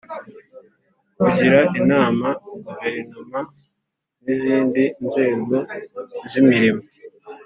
[1.19, 2.27] kugira inama
[2.65, 3.39] guverinoma
[4.23, 5.55] n’izindi nzego
[6.29, 6.83] z’imirimo